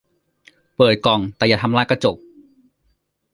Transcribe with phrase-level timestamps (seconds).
[0.75, 2.17] เปิดกล่องแต่อย่าทำลายกระจก